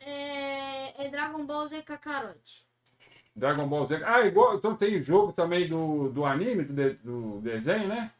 [0.00, 2.66] É, é Dragon Ball Z Kakarot.
[3.34, 4.02] Dragon Ball Z.
[4.04, 4.56] Ah, igual.
[4.56, 8.12] Então tem jogo também do, do anime, do, de- do desenho, né?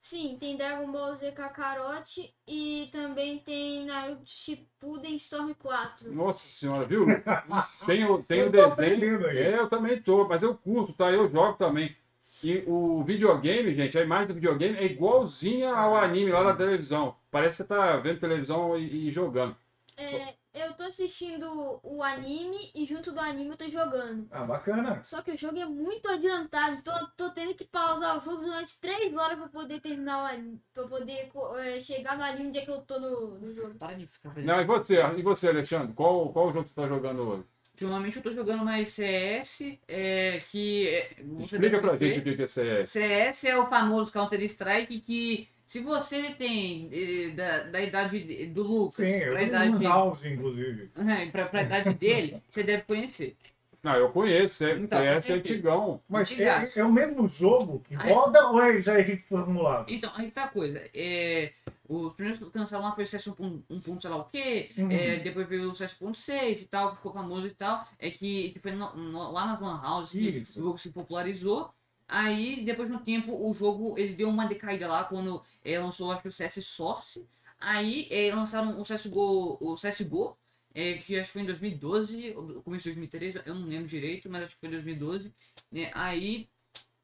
[0.00, 6.10] Sim, tem Dragon Ball Z Kakarot e também tem Naruto Shippuden Storm 4.
[6.10, 7.04] Nossa senhora, viu?
[7.86, 9.26] Tem o, tem o Eu tô desenho.
[9.26, 11.12] É, eu também tô, mas eu curto, tá?
[11.12, 11.94] Eu jogo também.
[12.42, 17.14] E o videogame, gente, a imagem do videogame é igualzinha ao anime lá na televisão.
[17.30, 19.54] Parece que você tá vendo televisão e, e jogando.
[19.98, 24.26] É, eu tô assistindo o anime e junto do anime eu tô jogando.
[24.30, 25.02] Ah, bacana.
[25.04, 28.42] Só que o jogo é muito adiantado, então eu tô tendo que pausar o jogo
[28.42, 30.60] durante 3 horas pra poder terminar o anime.
[30.74, 33.74] Pra poder é, chegar no anime onde é que eu tô no, no jogo.
[33.76, 34.46] Para de ficar fazendo.
[34.46, 34.96] Não, e você?
[35.16, 35.94] E você, Alexandre?
[35.94, 37.44] Qual, qual jogo você tá jogando hoje?
[37.72, 40.86] Ultimamente eu tô jogando mais CS, é, que...
[40.86, 42.90] é, Explica pra gente o que que é CS.
[42.90, 48.94] CS é o famoso Counter-Strike que se você tem eh, da, da idade do Lucas
[48.94, 50.90] Sim, eu pra idade, House, inclusive.
[50.96, 53.36] É, pra, pra idade dele, você deve conhecer.
[53.80, 54.56] Não, eu conheço.
[54.56, 56.02] CS, Então, CS é antigão.
[56.08, 59.86] Mas é, é o mesmo jogo que Aí- roda ou é, já é reformulado?
[59.88, 60.82] Então, aí tá a coisa.
[60.92, 61.52] É,
[61.88, 62.40] os primeiros
[62.72, 63.62] lá foi o CS 1.
[63.70, 64.90] um, ponto sei lá o quê, Uhum.
[64.90, 67.86] é, depois veio o CS 1.6 e tal, que ficou famoso e tal.
[67.96, 70.60] É que, que foi no- no- lá nas Lan Houses que Isso.
[70.60, 71.70] o jogo se popularizou.
[72.10, 76.10] Aí, depois de um tempo, o jogo ele deu uma decaída lá quando é, lançou,
[76.12, 77.26] acho que o CS Source.
[77.60, 80.36] Aí é, lançaram o CSGO, o CSGO,
[80.74, 84.30] é, que acho que foi em 2012, ou começo de 2013, eu não lembro direito,
[84.30, 85.34] mas acho que foi em 2012.
[85.70, 85.90] né?
[85.94, 86.48] Aí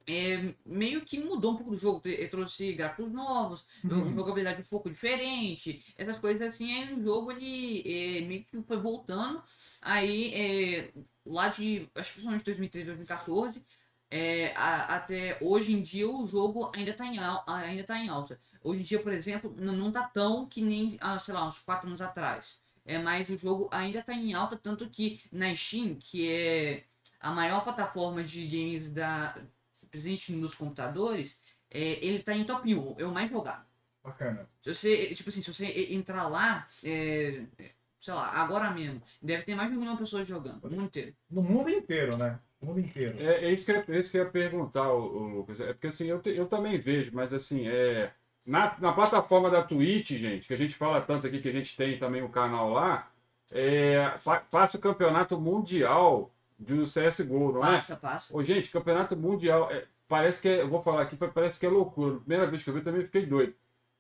[0.08, 4.14] é, meio que mudou um pouco do jogo, te- trouxe gráficos novos, Uhum.
[4.14, 7.82] jogabilidade um pouco diferente, essas coisas assim, aí o jogo ele
[8.18, 9.42] é, meio que foi voltando,
[9.82, 10.92] aí é,
[11.24, 13.66] lá de, acho que principalmente 2013, 2014,
[14.10, 18.38] é, a- até hoje em dia o jogo ainda tá em, ainda tá em alta.
[18.62, 21.86] Hoje em dia, por exemplo, não tá tão que nem, ah, sei lá, uns 4
[21.88, 22.58] anos atrás.
[22.84, 26.84] É, mas o jogo ainda tá em alta, tanto que na Steam, que é
[27.18, 29.36] a maior plataforma de games da,
[29.90, 31.40] presente nos computadores,
[31.70, 33.64] é, ele tá em top 1, é o mais jogado.
[34.04, 34.48] Bacana.
[34.62, 37.42] Se você, tipo assim, se você entrar lá, é,
[38.00, 40.84] sei lá, agora mesmo, deve ter mais de um milhão de pessoas jogando, o mundo
[40.84, 41.14] inteiro.
[41.28, 42.38] No mundo inteiro, né?
[42.60, 43.16] No mundo inteiro.
[43.20, 45.60] É, é isso que eu, é isso que eu ia perguntar, Lucas.
[45.60, 48.12] É porque assim, eu, te- eu também vejo, mas assim, é.
[48.44, 51.76] Na, na plataforma da Twitch, gente, que a gente fala tanto aqui que a gente
[51.76, 53.10] tem também o canal lá,
[53.50, 57.72] é, pa- passa o campeonato mundial do CSGO, não é?
[57.72, 58.36] Passa, passa.
[58.36, 61.68] Ô, gente, campeonato mundial, é, parece que é, eu vou falar aqui, parece que é
[61.68, 62.18] loucura.
[62.20, 63.52] Primeira vez que eu vi também fiquei doido.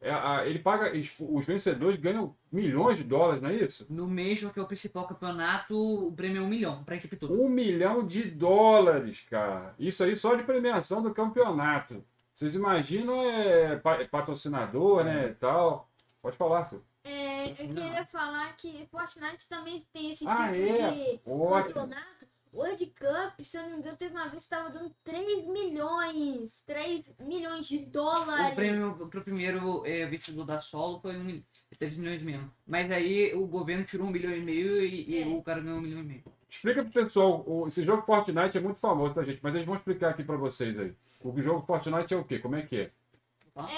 [0.06, 3.84] É, a- ele paga, os, os vencedores ganham milhões de dólares, não é isso?
[3.90, 5.74] No Major, que é o principal campeonato,
[6.06, 7.34] o prêmio é um milhão pra equipe toda.
[7.34, 9.74] Um milhão de dólares, cara.
[9.78, 12.04] Isso aí só de premiação do campeonato.
[12.32, 15.88] Vocês imaginam é, pa- patrocinador, né, e tal.
[16.22, 16.82] Pode falar, Arthur.
[17.04, 20.90] É, eu queria falar que Fortnite também tem esse Ah, tipo é?
[20.90, 21.74] de Ótimo.
[21.74, 22.15] campeonato.
[22.56, 26.62] World Cup, se eu não me engano, teve uma vez que tava dando 3 milhões.
[26.66, 28.52] 3 milhões de dólares.
[28.52, 31.44] O prêmio pro primeiro é, vencedor da solo foi um, mil-
[31.78, 32.50] 3 milhões mesmo.
[32.66, 35.26] Mas aí o governo tirou um milhão e meio e, e É.
[35.26, 36.24] o cara ganhou um milhão e meio.
[36.48, 39.40] Explica pro pessoal, o- esse jogo Fortnite é muito famoso, tá, gente?
[39.42, 40.94] Mas eles vão explicar aqui pra vocês aí.
[41.22, 42.38] O jogo Fortnite é o quê?
[42.38, 42.90] Como é que é?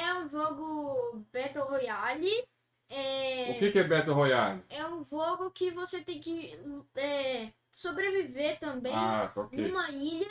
[0.00, 2.44] É um jogo Battle Royale.
[2.90, 4.62] É, O que, que é Battle Royale?
[4.70, 6.58] é um jogo que você tem que
[6.96, 9.68] é, sobreviver também Ah, tá ok.
[9.68, 10.28] numa ilha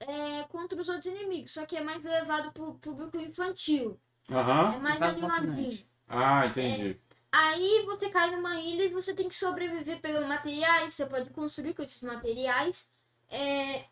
[0.00, 1.52] é, contra os outros inimigos.
[1.52, 4.00] Só que é mais levado pro público infantil.
[4.30, 4.76] Aham.
[4.76, 5.86] É mais do animadinho.
[6.08, 6.98] Ah, entendi.
[7.30, 10.94] Aí você cai numa ilha e você tem que sobreviver pegando materiais.
[10.94, 12.90] Você pode construir com esses materiais.
[13.28, 13.84] É,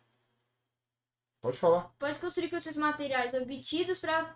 [1.41, 1.89] Pode falar.
[1.99, 4.35] pode construir com esses materiais obtidos para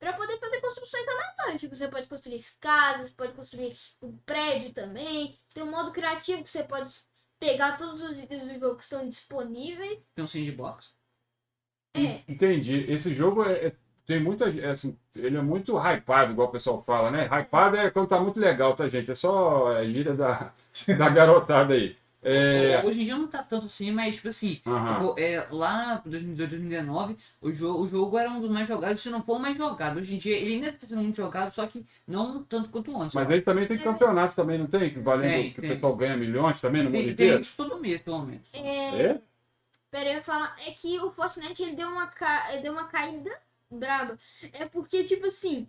[0.00, 1.60] para poder fazer construções aleatórias.
[1.60, 5.38] Tipo, você pode construir casas, pode construir um prédio também.
[5.54, 6.90] Tem um modo criativo que você pode
[7.38, 10.06] pegar todos os itens do jogo que estão disponíveis.
[10.14, 10.94] Tem um sandbox.
[11.96, 12.84] É, Entendi.
[12.88, 13.72] Esse jogo é, é-
[14.06, 14.48] tem muita.
[14.50, 17.26] é assim, ele é muito hypado, igual o pessoal fala, né?
[17.26, 19.10] Hypado é quando tá muito legal, tá, gente?
[19.10, 20.52] É só a gíria da,
[20.98, 21.96] da garotada aí.
[22.24, 22.82] É.
[22.84, 26.50] Hoje em dia não tá tanto assim, mas tipo assim, eu- é, lá em 2018,
[26.50, 29.56] 2019, o jogo, o jogo era um dos mais jogados, se não for o mais
[29.56, 29.98] jogado.
[29.98, 33.14] Hoje em dia ele ainda está sendo muito jogado, só que não tanto quanto antes.
[33.14, 34.90] Mas ele também tem campeonato, também, não tem?
[34.90, 35.70] Que Valendo Tem, que tem.
[35.70, 36.96] o pessoal ganha milhões também no acho.
[36.96, 37.40] mundo tem, tem inteiro?
[37.40, 38.42] isso todo mês, pelo menos.
[38.52, 39.20] é, É?
[39.90, 40.56] Pera, eu ia falar.
[40.66, 42.52] É que o Fortnite ele deu uma, ca...
[42.52, 43.30] ele deu uma caída
[43.70, 44.18] braba.
[44.52, 45.68] É porque, tipo assim.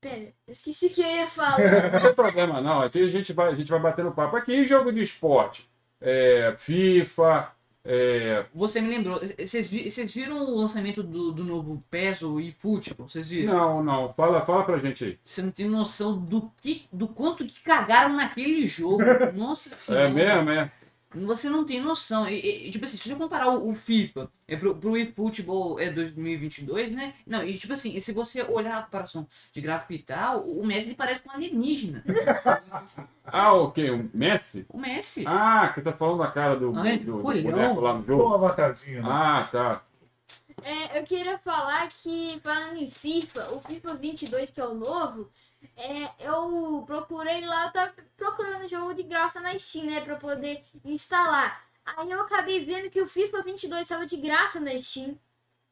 [0.00, 1.58] Pera, eu esqueci que eu ia falar.
[1.92, 2.82] Não tem problema, não.
[2.82, 4.36] Aqui a gente vai, a gente vai batendo papo.
[4.36, 5.68] Aqui em jogo de esporte.
[6.00, 7.50] É, FIFA.
[7.84, 12.38] É, Você me lembrou, vocês vi- vocês viram o lançamento do, do novo PES, o
[12.38, 13.08] eFootball?
[13.08, 13.54] Vocês viram?
[13.54, 14.12] não, não.
[14.12, 15.18] Fala, fala pra gente aí.
[15.24, 18.98] Você não tem noção do que, do quanto que cagaram naquele jogo.
[19.34, 20.06] Nossa senhora.
[20.06, 20.70] É mesmo, é?
[21.14, 22.28] Você não tem noção.
[22.28, 25.90] E, e, tipo assim, se você comparar o, o FIFA é pro, pro eFootball é
[25.90, 27.14] 2022, né?
[27.26, 30.66] Não, e tipo assim, e se você olhar a comparação de gráfico e tal, o
[30.66, 32.04] Messi ele parece um alienígena.
[33.30, 33.90] Ah, o quê?
[33.90, 34.64] O Messi?
[34.70, 35.22] O Messi.
[35.26, 37.42] Ah, que tá falando da cara do, Ai, do, do olhão.
[37.52, 38.34] boneco lá no O jogo.
[38.34, 39.08] avatarzinho, né?
[39.10, 39.82] Ah, tá.
[40.62, 45.28] É, eu queria falar que, falando em FIFA, o FIFA 22, que é o novo,
[45.76, 50.62] é, eu procurei lá, eu tava procurando jogo de graça na Steam, né, pra poder
[50.84, 51.64] instalar.
[51.96, 55.18] Aí eu acabei vendo que o FIFA 22 estava de graça na Steam.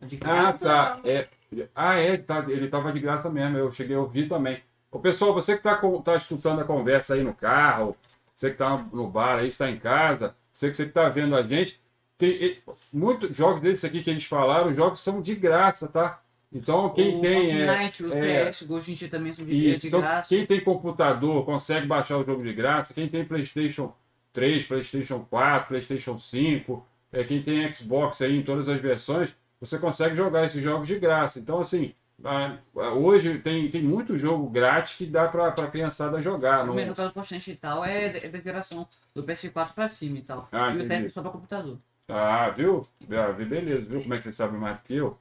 [0.01, 0.59] De Ah, graça.
[0.59, 1.01] tá.
[1.05, 1.29] É,
[1.75, 3.57] ah, é, tá, ele tava de graça mesmo.
[3.59, 4.63] Eu cheguei a ouvir também.
[4.91, 7.97] Ô, pessoal, você que tá, tá escutando a conversa aí no carro,
[8.35, 11.35] você que tá no bar aí, está em casa, você que, você que tá vendo
[11.37, 11.81] a gente,
[12.19, 16.21] tem muitos jogos desses aqui que eles falaram, os jogos são de graça, tá?
[16.53, 17.61] Então, quem o tem.
[17.63, 19.81] é, Fortnite, o é, CS, hoje em dia também são de, Isso.
[19.81, 20.35] de Então, graça.
[20.35, 22.95] quem tem computador consegue baixar o jogo de graça.
[22.95, 23.93] Quem tem PlayStation
[24.33, 29.79] 3, PlayStation 4, PlayStation 5, é, quem tem Xbox aí em todas as versões, você
[29.79, 31.39] consegue jogar esses jogos de graça.
[31.41, 31.93] Então, assim,
[32.25, 36.63] a- a- hoje tem, tem muito jogo grátis que dá pra, pra criançada jogar.
[36.65, 36.75] O Não...
[36.75, 40.23] menu do Fortnite e tal é da, é da geração do PS4 pra cima e
[40.23, 40.49] tal.
[40.53, 40.87] Ah, e o entendi.
[40.87, 41.77] CS é só pra computador.
[42.09, 42.87] Ah, viu?
[43.11, 45.17] Ah, Beleza, viu como é que você sabe mais do que eu?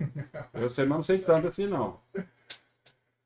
[0.54, 2.00] Eu sei, mas não sei tanto assim, não.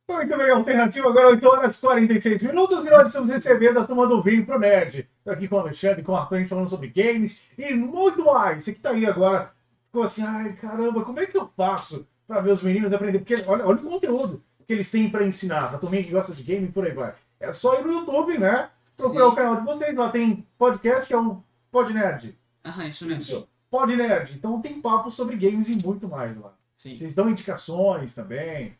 [0.09, 4.07] Muito bem, alternativa agora 8 horas e 46 minutos e nós estamos recebendo a turma
[4.07, 5.07] do Vinho pro Nerd.
[5.23, 8.25] Tô aqui com o Alexandre, com o Arthur, a gente falando sobre games e muito
[8.25, 8.63] mais.
[8.63, 9.51] Você que tá aí agora,
[9.85, 13.19] ficou assim, ai caramba, como é que eu faço pra ver os meninos aprender?
[13.19, 16.41] Porque olha, olha o conteúdo que eles têm pra ensinar, pra turma que gosta de
[16.41, 17.13] game e por aí vai.
[17.39, 18.69] É só ir no YouTube, né?
[18.97, 19.31] Procurar Sim.
[19.31, 22.35] o canal de vocês, lá tem podcast, que é o Pod Nerd.
[22.65, 23.21] Aham, isso mesmo.
[23.21, 23.49] Isso.
[23.69, 24.33] Pod Nerd.
[24.33, 26.55] Então tem papo sobre games e muito mais lá.
[26.75, 26.97] Sim.
[26.97, 28.77] Vocês dão indicações também.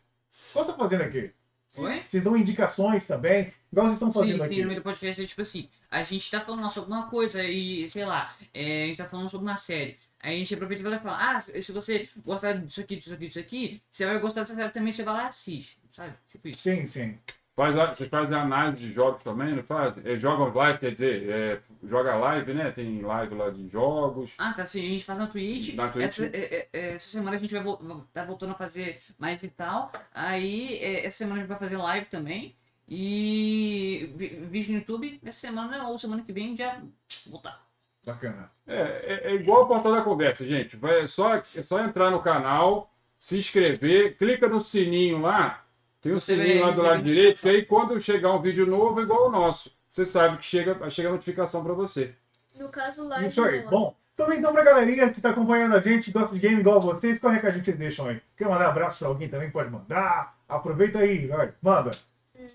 [0.52, 1.32] Qual tá fazendo aqui?
[1.76, 2.02] Oi?
[2.06, 4.60] Vocês dão indicações também, igual vocês estão Sim, fazendo sim, aqui.
[4.62, 7.88] no meio do podcast é tipo assim, a gente tá falando sobre uma coisa e,
[7.88, 9.96] sei lá, é, a gente tá falando sobre uma série.
[10.22, 13.14] Aí a gente aproveita e vai falar, ah, se se você gostar disso aqui, disso
[13.14, 16.14] aqui, disso aqui, você vai gostar dessa série também, você vai lá e assiste, sabe?
[16.28, 16.60] Tipo isso.
[16.60, 17.18] Sim, sim.
[17.56, 19.94] Faz a- você faz a análise de jogos também, não faz?
[20.04, 22.70] É, joga live, quer dizer, é, joga live, né?
[22.70, 24.34] Tem live lá de jogos.
[24.38, 25.74] Ah, tá, sim, a gente faz na Twitch.
[25.74, 26.06] Na Twitch.
[26.06, 29.48] Essa, é, é, essa semana a gente vai vol- tá voltando a fazer mais e
[29.48, 29.92] tal.
[30.14, 32.54] Aí, é, essa semana a gente vai fazer live também.
[32.88, 34.10] E
[34.50, 36.80] vídeo no YouTube, essa semana ou semana que vem já
[37.26, 37.62] voltar.
[38.04, 38.50] Bacana.
[38.66, 38.80] É,
[39.26, 40.76] é, é igual o portal da conversa, gente.
[40.76, 45.64] Vai, é, só, é só entrar no canal, se inscrever, clica no sininho lá.
[46.00, 47.50] Tem um sininho lá do lado direito, que notificação.
[47.50, 51.12] aí quando chegar um vídeo novo, igual o nosso, você sabe que chega, chega a
[51.12, 52.14] notificação para você.
[52.58, 53.26] No caso, live.
[53.26, 53.58] Isso aí.
[53.64, 53.70] nossa.
[53.70, 57.18] Bom, também então pra galerinha que tá acompanhando a gente, gosta de game igual vocês,
[57.18, 58.20] qual é o recadinho que vocês deixam aí?
[58.36, 59.50] Quer mandar abraço pra alguém também?
[59.50, 60.34] Pode mandar.
[60.48, 61.52] Aproveita aí, vai.
[61.62, 61.90] Manda.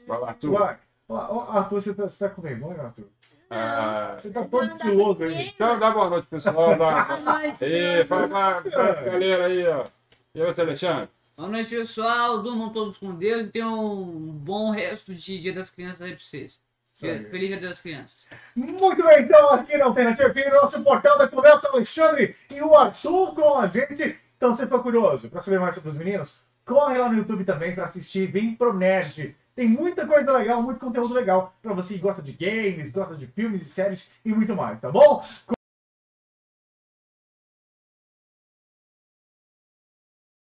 [0.08, 0.52] Vai lá, tu.
[0.52, 0.78] Vai.
[1.08, 3.06] Ó, ó, Arthur, você tá, você tá com vergonha, Arthur?
[3.50, 5.50] Ah, Você tá Eu todo estiloso aí.
[5.50, 6.76] então dá boa noite, pessoal.
[6.78, 7.04] Dá...
[7.06, 7.64] Boa noite.
[7.64, 9.86] Ei, fala pra, pra essa galera aí, ó.
[10.34, 11.10] E você, Alexandre?
[11.38, 12.42] Boa noite, pessoal.
[12.42, 16.24] Durmam todos com Deus e tenham um bom resto de Dia das Crianças aí pra
[16.24, 16.62] vocês.
[16.94, 18.26] Feliz Dia das Crianças.
[18.56, 23.34] Muito bem, então, aqui na Alternativa FM, nosso portal da conversa, Alexandre e o Arthur
[23.34, 24.18] com a gente.
[24.38, 26.40] Então, você ficou curioso para saber mais sobre os meninos?
[26.64, 29.36] Corre lá no YouTube também para assistir, vem pro Nerd.
[29.54, 33.28] Tem muita coisa legal, muito conteúdo legal para você que gosta de games, gosta de
[33.28, 35.22] filmes e séries e muito mais, tá bom?